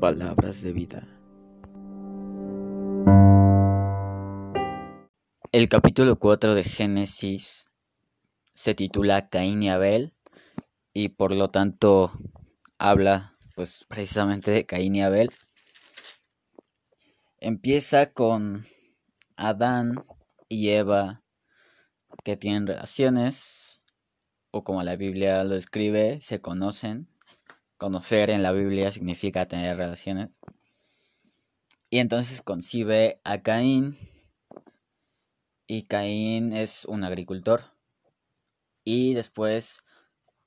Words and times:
Palabras 0.00 0.62
de 0.62 0.72
vida. 0.72 1.06
El 5.52 5.68
capítulo 5.68 6.18
4 6.18 6.54
de 6.54 6.64
Génesis 6.64 7.66
se 8.54 8.74
titula 8.74 9.28
Caín 9.28 9.62
y 9.62 9.68
Abel 9.68 10.14
y 10.94 11.10
por 11.10 11.34
lo 11.34 11.50
tanto 11.50 12.12
habla 12.78 13.36
pues 13.54 13.84
precisamente 13.88 14.50
de 14.50 14.64
Caín 14.64 14.96
y 14.96 15.02
Abel. 15.02 15.28
Empieza 17.38 18.12
con 18.12 18.64
Adán 19.36 20.06
y 20.48 20.70
Eva 20.70 21.22
que 22.24 22.36
tienen 22.38 22.66
relaciones 22.66 23.82
como 24.64 24.82
la 24.82 24.96
Biblia 24.96 25.44
lo 25.44 25.56
escribe, 25.56 26.20
se 26.20 26.40
conocen. 26.40 27.08
Conocer 27.76 28.30
en 28.30 28.42
la 28.42 28.52
Biblia 28.52 28.90
significa 28.90 29.46
tener 29.46 29.76
relaciones. 29.76 30.30
Y 31.90 31.98
entonces 31.98 32.42
concibe 32.42 33.20
a 33.24 33.42
Caín 33.42 33.98
y 35.66 35.82
Caín 35.82 36.52
es 36.52 36.84
un 36.84 37.04
agricultor. 37.04 37.64
Y 38.84 39.14
después 39.14 39.84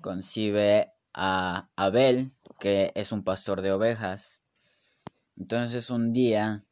concibe 0.00 0.92
a 1.12 1.70
Abel, 1.76 2.32
que 2.60 2.92
es 2.94 3.12
un 3.12 3.22
pastor 3.22 3.60
de 3.62 3.72
ovejas. 3.72 4.42
Entonces 5.36 5.90
un 5.90 6.12
día 6.12 6.64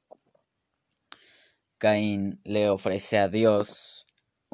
Caín 1.78 2.40
le 2.44 2.68
ofrece 2.68 3.18
a 3.18 3.28
Dios 3.28 4.06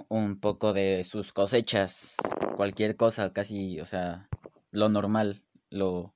un 0.08 0.38
poco 0.40 0.72
de 0.72 1.04
sus 1.04 1.32
cosechas, 1.32 2.16
cualquier 2.56 2.96
cosa, 2.96 3.32
casi, 3.32 3.80
o 3.80 3.84
sea, 3.84 4.28
lo 4.70 4.88
normal, 4.88 5.42
lo 5.70 6.14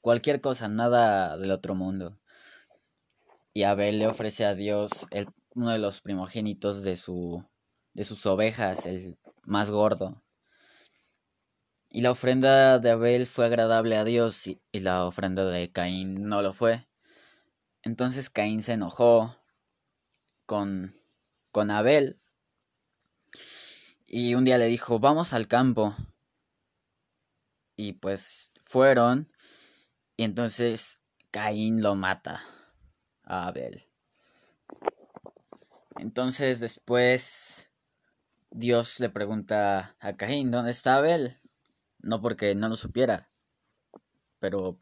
cualquier 0.00 0.40
cosa, 0.40 0.68
nada 0.68 1.36
del 1.36 1.50
otro 1.50 1.74
mundo. 1.74 2.18
Y 3.52 3.64
Abel 3.64 3.98
le 3.98 4.06
ofrece 4.06 4.44
a 4.44 4.54
Dios 4.54 5.06
el 5.10 5.28
uno 5.54 5.70
de 5.70 5.78
los 5.78 6.00
primogénitos 6.00 6.82
de, 6.82 6.96
su, 6.96 7.44
de 7.94 8.04
sus 8.04 8.24
ovejas, 8.26 8.86
el 8.86 9.18
más 9.42 9.70
gordo. 9.70 10.22
Y 11.90 12.02
la 12.02 12.12
ofrenda 12.12 12.78
de 12.78 12.90
Abel 12.90 13.26
fue 13.26 13.46
agradable 13.46 13.96
a 13.96 14.04
Dios 14.04 14.46
y, 14.46 14.60
y 14.72 14.80
la 14.80 15.04
ofrenda 15.04 15.44
de 15.44 15.72
Caín 15.72 16.24
no 16.24 16.42
lo 16.42 16.52
fue. 16.52 16.86
Entonces 17.82 18.30
Caín 18.30 18.62
se 18.62 18.74
enojó 18.74 19.36
con, 20.46 20.94
con 21.50 21.70
Abel 21.70 22.20
y 24.08 24.34
un 24.34 24.44
día 24.44 24.56
le 24.56 24.66
dijo, 24.66 24.98
vamos 24.98 25.34
al 25.34 25.46
campo. 25.46 25.94
Y 27.76 27.92
pues 27.92 28.52
fueron 28.62 29.30
y 30.16 30.24
entonces 30.24 31.02
Caín 31.30 31.82
lo 31.82 31.94
mata 31.94 32.42
a 33.22 33.46
Abel. 33.46 33.86
Entonces 35.98 36.58
después 36.58 37.70
Dios 38.50 38.98
le 38.98 39.10
pregunta 39.10 39.94
a 40.00 40.16
Caín, 40.16 40.50
¿dónde 40.50 40.70
está 40.70 40.96
Abel? 40.96 41.38
No 41.98 42.22
porque 42.22 42.54
no 42.54 42.68
lo 42.68 42.76
supiera, 42.76 43.28
pero 44.38 44.80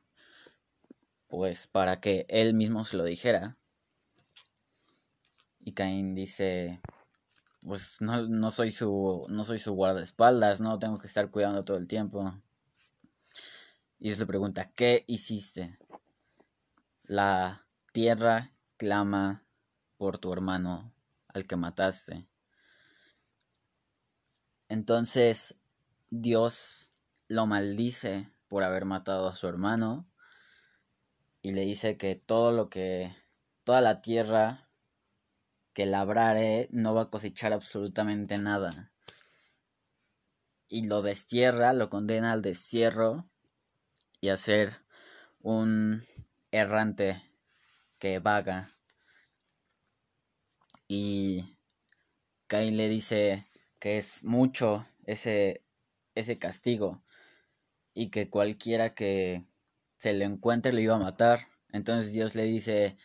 pues 1.27 1.67
para 1.67 2.01
que 2.01 2.27
él 2.29 2.55
mismo 2.55 2.85
se 2.85 2.97
lo 2.97 3.05
dijera. 3.05 3.59
Y 5.59 5.73
Caín 5.73 6.15
dice, 6.15 6.81
pues 7.67 8.01
no, 8.01 8.23
no 8.29 8.51
soy 8.51 8.71
su 8.71 9.27
no 9.29 9.43
soy 9.45 9.59
su 9.59 9.73
guardaespaldas, 9.75 10.61
no 10.61 10.79
tengo 10.79 10.99
que 10.99 11.09
estar 11.09 11.31
cuidando 11.31 11.65
todo 11.65 11.77
el 11.77 11.89
tiempo. 11.89 12.33
Y 13.99 14.09
Dios 14.09 14.19
le 14.21 14.27
pregunta, 14.27 14.71
¿qué 14.73 15.05
hiciste? 15.09 15.79
La 17.05 17.67
tierra 17.93 18.53
clama 18.77 19.45
por 19.97 20.19
tu 20.19 20.33
hermano 20.33 20.95
al 21.29 21.47
que 21.47 21.57
mataste. 21.57 22.29
Entonces 24.69 25.57
Dios 26.11 26.93
lo 27.29 27.47
maldice 27.47 28.31
por 28.49 28.63
haber 28.63 28.85
matado 28.85 29.29
a 29.29 29.35
su 29.35 29.49
hermano 29.49 30.09
y 31.43 31.53
le 31.53 31.63
dice 31.63 31.97
que 31.97 32.15
todo 32.15 32.53
lo 32.53 32.69
que, 32.69 33.17
toda 33.65 33.81
la 33.81 34.03
tierra 34.03 34.66
que 35.77 35.85
labrare 35.85 36.69
no 36.71 36.95
va 36.95 37.03
a 37.03 37.11
cosechar 37.11 37.53
absolutamente 37.53 38.39
nada. 38.39 38.95
Y 40.69 40.87
lo 40.87 41.03
destierra, 41.03 41.75
lo 41.75 41.91
condena 41.91 42.33
al 42.33 42.41
destierro 42.41 43.29
y 44.23 44.31
a 44.31 44.39
ser 44.39 44.81
un 45.43 46.03
errante 46.51 47.23
que 47.99 48.21
vaga 48.21 48.75
y 50.89 51.59
Caín 52.47 52.79
le 52.79 52.89
dice 52.89 53.47
que 53.79 53.99
es 53.99 54.25
mucho 54.25 54.87
ese, 55.05 55.63
ese 56.15 56.39
castigo 56.39 57.05
y 57.93 58.09
que 58.09 58.31
cualquiera 58.31 58.95
que 58.95 59.45
se 59.99 60.15
le 60.15 60.25
encuentre 60.25 60.73
lo 60.73 60.81
iba 60.81 60.97
a 60.97 61.01
matar. 61.01 61.49
Entonces 61.71 62.15
Dios 62.15 62.35
le 62.35 62.45
dice 62.45 62.97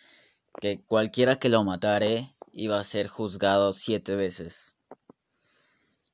que 0.62 0.81
cualquiera 0.86 1.38
que 1.38 1.50
lo 1.50 1.66
matare 1.66 2.34
iba 2.51 2.79
a 2.79 2.84
ser 2.84 3.07
juzgado 3.07 3.73
siete 3.73 4.16
veces. 4.16 4.75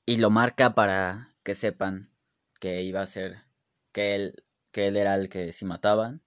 Y 0.05 0.17
lo 0.17 0.29
marca 0.29 0.75
para 0.75 1.35
que 1.43 1.55
sepan 1.55 2.11
que 2.59 2.83
iba 2.83 3.01
a 3.01 3.05
ser, 3.05 3.43
que 3.91 4.15
él, 4.15 4.43
que 4.71 4.87
él 4.87 4.97
era 4.97 5.15
el 5.15 5.29
que 5.29 5.51
si 5.51 5.65
mataban, 5.65 6.23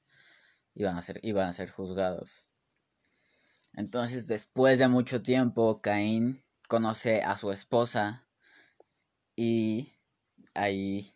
iban 0.75 0.97
a 0.97 1.03
ser, 1.03 1.21
iban 1.23 1.49
a 1.49 1.53
ser 1.53 1.71
juzgados. 1.71 2.49
Entonces, 3.75 4.27
después 4.27 4.79
de 4.79 4.89
mucho 4.89 5.23
tiempo, 5.23 5.81
Caín 5.81 6.45
conoce 6.69 7.23
a 7.23 7.37
su 7.37 7.53
esposa 7.53 8.27
y 9.37 9.95
ahí 10.55 11.13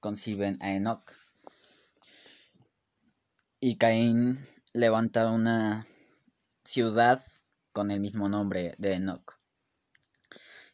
conciben 0.00 0.58
a 0.60 0.72
Enoch. 0.72 1.12
Y 3.60 3.76
Caín 3.76 4.46
levanta 4.72 5.30
una 5.30 5.86
ciudad 6.64 7.22
con 7.72 7.90
el 7.90 8.00
mismo 8.00 8.28
nombre 8.28 8.74
de 8.78 8.94
Enoch. 8.94 9.38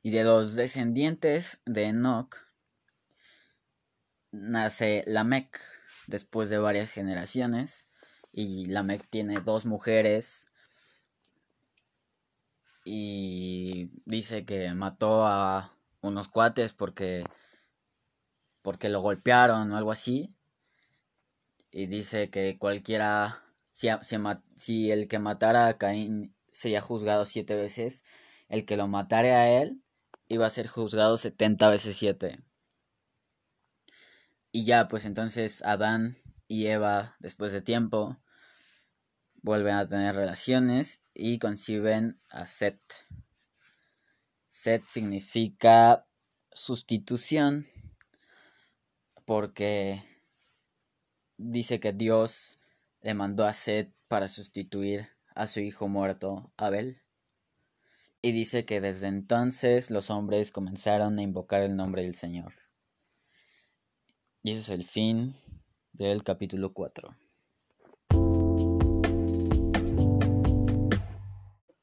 Y 0.03 0.11
de 0.11 0.25
los 0.25 0.55
descendientes 0.55 1.61
de 1.67 1.84
Enoch 1.84 2.37
nace 4.31 5.03
Lamec 5.07 5.61
después 6.07 6.51
de 6.51 6.59
varias 6.59 6.93
generaciones. 6.93 7.89
Y 8.33 8.67
Lamec 8.67 9.09
tiene 9.09 9.41
dos 9.41 9.67
mujeres 9.67 10.47
y 12.84 13.91
dice 14.05 14.45
que 14.45 14.73
mató 14.75 15.27
a 15.27 15.77
unos 16.03 16.28
cuates 16.28 16.73
porque 16.73 17.25
porque 18.63 18.89
lo 18.89 19.01
golpearon 19.01 19.73
o 19.73 19.77
algo 19.77 19.91
así 19.91 20.37
y 21.73 21.87
dice 21.87 22.31
que 22.31 22.59
cualquiera 22.59 23.43
si, 23.71 23.89
si, 24.55 24.91
el 24.93 25.09
que 25.09 25.19
matara 25.19 25.67
a 25.67 25.78
Caín 25.78 26.36
sería 26.56 26.81
juzgado 26.81 27.25
siete 27.25 27.55
veces 27.55 28.03
el 28.49 28.65
que 28.65 28.77
lo 28.77 28.89
matara 28.89 29.43
a 29.43 29.49
él 29.49 29.83
iba 30.28 30.47
a 30.47 30.50
ser 30.50 30.67
juzgado 30.67 31.17
setenta 31.17 31.71
veces 31.71 31.97
siete 31.97 32.39
y 34.53 34.65
ya 34.65 34.89
pues 34.89 35.05
entonces 35.05 35.62
Adán 35.65 36.16
y 36.49 36.66
Eva 36.66 37.16
después 37.19 37.53
de 37.53 37.61
tiempo 37.61 38.16
vuelven 39.43 39.75
a 39.75 39.87
tener 39.87 40.15
relaciones 40.15 41.05
y 41.15 41.39
conciben 41.39 42.21
a 42.31 42.47
Set. 42.47 42.81
Set 44.49 44.84
significa 44.89 46.06
sustitución 46.53 47.66
porque 49.25 50.03
dice 51.36 51.78
que 51.78 51.92
Dios 51.92 52.59
le 53.03 53.15
mandó 53.15 53.45
a 53.45 53.53
Set 53.53 53.92
para 54.09 54.28
sustituir 54.28 55.16
a 55.36 55.47
su 55.47 55.60
hijo 55.60 55.86
muerto, 55.86 56.50
Abel. 56.56 57.00
Y 58.22 58.33
dice 58.33 58.65
que 58.65 58.80
desde 58.80 59.06
entonces 59.06 59.91
los 59.91 60.10
hombres 60.10 60.50
comenzaron 60.50 61.18
a 61.18 61.22
invocar 61.22 61.62
el 61.62 61.77
nombre 61.77 62.03
del 62.03 62.15
Señor. 62.15 62.54
Y 64.42 64.53
ese 64.53 64.60
es 64.60 64.71
el 64.71 64.84
fin 64.84 65.36
del 65.92 66.24
capítulo 66.24 66.72
4. 66.72 67.16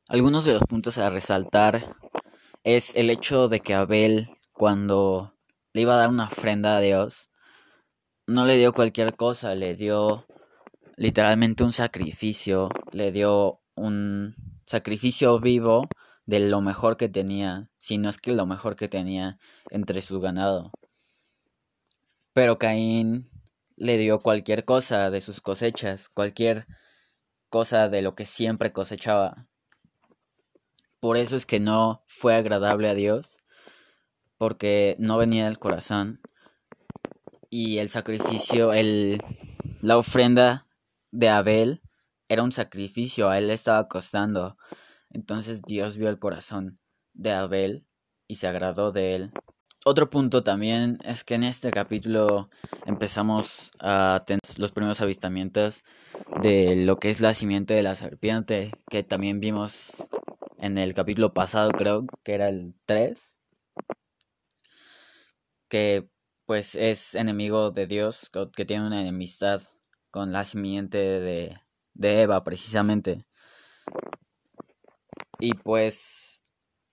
Algunos 0.10 0.46
de 0.46 0.54
los 0.54 0.64
puntos 0.64 0.98
a 0.98 1.10
resaltar 1.10 1.96
es 2.64 2.96
el 2.96 3.10
hecho 3.10 3.48
de 3.48 3.60
que 3.60 3.74
Abel, 3.74 4.30
cuando 4.52 5.36
le 5.74 5.82
iba 5.82 5.94
a 5.94 5.98
dar 5.98 6.10
una 6.10 6.26
ofrenda 6.26 6.78
a 6.78 6.82
Dios, 6.82 7.30
no 8.28 8.46
le 8.46 8.58
dio 8.58 8.74
cualquier 8.74 9.16
cosa, 9.16 9.56
le 9.56 9.76
dio 9.76 10.26
literalmente 11.04 11.66
un 11.66 11.74
sacrificio, 11.74 12.70
le 12.94 13.12
dio 13.12 13.60
un 13.76 14.38
sacrificio 14.66 15.38
vivo 15.38 15.90
de 16.26 16.40
lo 16.40 16.62
mejor 16.62 16.96
que 16.96 17.10
tenía, 17.10 17.70
si 17.78 17.98
no 17.98 18.10
es 18.10 18.18
que 18.18 18.32
lo 18.32 18.46
mejor 18.46 18.78
que 18.78 18.88
tenía 18.88 19.38
entre 19.70 20.02
su 20.02 20.22
ganado. 20.22 20.72
Pero 22.32 22.58
Caín 22.58 23.30
le 23.76 23.98
dio 23.98 24.22
cualquier 24.22 24.64
cosa 24.64 25.12
de 25.12 25.20
sus 25.20 25.42
cosechas, 25.42 26.08
cualquier 26.08 26.68
cosa 27.50 27.90
de 27.90 28.02
lo 28.02 28.16
que 28.16 28.24
siempre 28.24 28.72
cosechaba. 28.72 29.48
Por 31.02 31.18
eso 31.18 31.36
es 31.36 31.46
que 31.46 31.60
no 31.60 32.02
fue 32.08 32.34
agradable 32.34 32.88
a 32.88 32.94
Dios, 32.94 33.44
porque 34.38 34.96
no 35.00 35.18
venía 35.18 35.44
del 35.44 35.60
corazón. 35.60 36.22
Y 37.50 37.80
el 37.80 37.90
sacrificio, 37.90 38.72
el, 38.72 39.22
la 39.82 39.98
ofrenda 39.98 40.63
de 41.14 41.30
Abel 41.30 41.82
era 42.28 42.44
un 42.44 42.52
sacrificio, 42.52 43.30
a 43.30 43.38
él 43.38 43.48
le 43.48 43.54
estaba 43.54 43.88
costando. 43.88 44.56
Entonces 45.12 45.62
Dios 45.62 45.96
vio 45.96 46.10
el 46.10 46.20
corazón 46.20 46.80
de 47.14 47.32
Abel 47.32 47.86
y 48.28 48.36
se 48.36 48.48
agradó 48.48 48.92
de 48.92 49.16
él. 49.16 49.32
Otro 49.86 50.10
punto 50.10 50.44
también 50.44 50.98
es 51.04 51.24
que 51.24 51.36
en 51.36 51.44
este 51.44 51.70
capítulo 51.70 52.50
empezamos 52.86 53.70
a 53.80 54.24
tener 54.26 54.42
los 54.58 54.72
primeros 54.72 55.02
avistamientos 55.02 55.84
de 56.42 56.76
lo 56.78 56.98
que 56.98 57.10
es 57.10 57.22
la 57.22 57.34
simiente 57.34 57.76
de 57.76 57.84
la 57.84 57.96
serpiente, 57.96 58.72
que 58.90 59.04
también 59.04 59.40
vimos 59.40 60.08
en 60.58 60.78
el 60.78 60.94
capítulo 60.94 61.34
pasado, 61.34 61.72
creo 61.72 62.06
que 62.24 62.34
era 62.34 62.50
el 62.50 62.74
3, 62.86 63.38
que 65.68 66.10
pues 66.46 66.76
es 66.76 67.14
enemigo 67.14 67.72
de 67.72 67.86
Dios, 67.86 68.32
que 68.56 68.66
tiene 68.66 68.88
una 68.88 69.02
enemistad 69.02 69.62
con 70.14 70.32
la 70.32 70.46
simiente 70.46 71.00
de, 71.00 71.60
de 71.96 72.22
Eva 72.22 72.44
precisamente. 72.44 73.26
Y 75.40 75.56
pues 75.56 76.44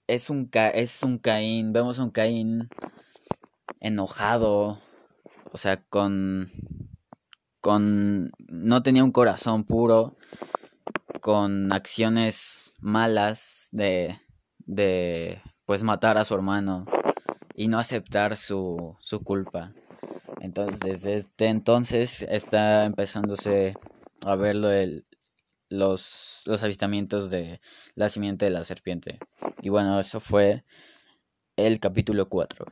es 0.06 0.31
un, 0.31 0.49
es 0.55 1.02
un 1.02 1.19
Caín, 1.19 1.75
vemos 1.75 1.99
un 1.99 2.11
Caín 2.12 2.70
enojado, 3.78 4.81
o 5.52 5.58
sea, 5.58 5.84
con, 5.84 6.50
con, 7.61 8.32
no 8.49 8.82
tenía 8.82 9.05
un 9.05 9.12
corazón 9.12 9.64
puro, 9.64 10.17
con 11.20 11.72
acciones 11.72 12.75
malas 12.81 13.69
de, 13.70 14.19
de, 14.61 15.43
pues 15.67 15.82
matar 15.82 16.17
a 16.17 16.25
su 16.25 16.32
hermano 16.32 16.87
y 17.55 17.69
no 17.69 17.78
aceptar 17.78 18.38
su, 18.38 18.96
su 18.99 19.22
culpa. 19.22 19.75
Entonces, 20.40 20.81
desde 20.81 21.14
este 21.14 21.46
entonces 21.46 22.22
está 22.22 22.87
empezándose 22.87 23.75
a 24.25 24.37
ver 24.37 24.56
los, 24.56 26.42
los 26.46 26.62
avistamientos 26.62 27.31
de 27.31 27.60
la 27.94 28.08
simiente 28.08 28.46
de 28.46 28.50
la 28.50 28.64
serpiente. 28.64 29.19
Y 29.60 29.69
bueno, 29.69 30.00
eso 30.00 30.19
fue 30.19 30.64
el 31.56 31.78
capítulo 31.78 32.28
4. 32.28 32.66